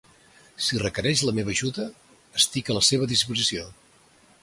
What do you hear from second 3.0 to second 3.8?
disposició.